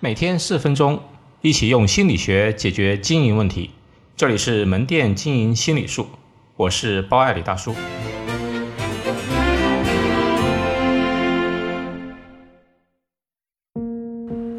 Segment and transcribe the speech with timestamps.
[0.00, 1.00] 每天四分钟，
[1.40, 3.70] 一起用心理学解决经营问题。
[4.16, 6.06] 这里是门店经营心理术，
[6.54, 7.74] 我是包爱李大叔。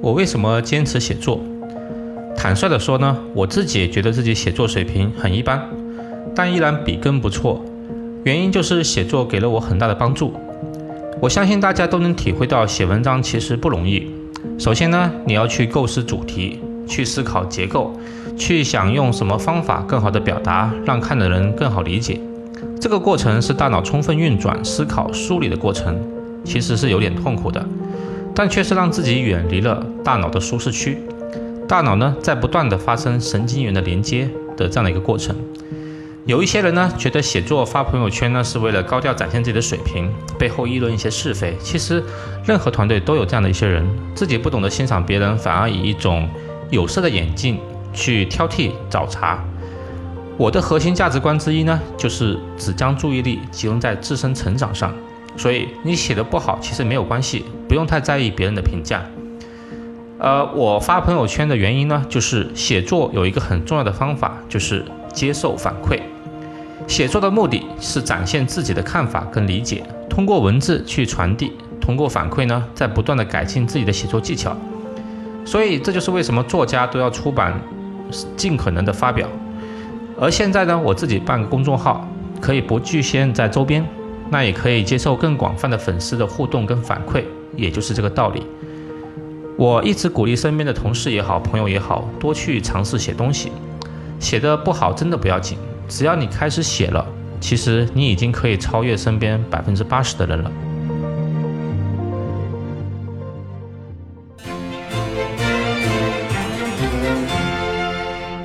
[0.01, 1.39] 我为什么坚持写作？
[2.35, 5.69] 坦率的说呢，我自己觉得自己写作水平很一般，
[6.35, 7.63] 但依然笔耕不错。
[8.25, 10.33] 原因就是写作给了我很大的帮助。
[11.21, 14.18] 我相信大家都能体会到，写文章其实不容易。
[14.57, 17.93] 首先呢，你要去构思主题，去思考结构，
[18.37, 22.19] 去想用什么方法更好的表达，让看的人更好理解。
[22.79, 25.97] 这个过程是大脑充分运转、思考、梳理的过程，
[26.43, 27.65] 其实是有点痛苦的，
[28.33, 30.97] 但却是让自己远离了大脑的舒适区。
[31.67, 35.35] 大脑呢，在不断的发生神经元的连接的这样的一个过程。
[36.29, 41.57] 有一些人呢，觉得写作发朋友圈呢是为了高调展现自己的水平，背后议论一些是非。
[41.59, 42.03] 其实，
[42.45, 43.83] 任何团队都有这样的一些人，
[44.13, 46.29] 自己不懂得欣赏别人，反而以一种
[46.69, 47.59] 有色的眼镜
[47.93, 49.43] 去挑剔找茬。
[50.37, 54.93] 我的核心价值观之一呢，就是只将注意力集中在自身成长上。
[55.35, 59.03] 所以，你写的不好其实没有关系，不用太在意别人的评价。
[60.19, 65.99] 呃，我发朋友圈的原因呢，就是写作有一个很重要的方法，就是接受反馈。
[66.89, 74.57] 写作的目的是展现自己的看法跟理解，通过文字去传递，通过反馈呢，在不断的改进自己的写作技巧。
[75.45, 77.53] 所以这就是为什么作家都要出版，
[78.35, 79.29] 尽可能的发表。
[80.19, 82.07] 而现在呢，我自己办个公众号，
[82.41, 83.87] 可以不局限在周边，
[84.31, 87.23] 那也可以接受更广泛的粉丝的互动跟反馈，
[87.55, 88.41] 也就是这个道理。
[89.55, 93.51] 我一直鼓励身边的同事也好，朋友也好多去尝试写东西，
[94.19, 95.55] 写的不好真的不要紧。
[95.89, 97.03] 只要你开始写了，
[97.41, 100.51] 其实你已经可以超越身边百分之八十的人了。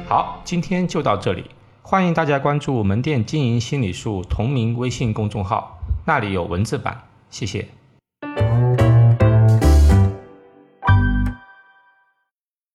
[0.09, 1.45] 好，今天就到这里，
[1.83, 7.69] 欢迎大家关注门店经营心理术同名微信公众号，那里有文字版，谢谢。